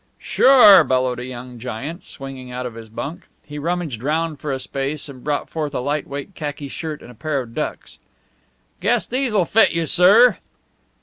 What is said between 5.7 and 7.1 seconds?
a light weight khaki shirt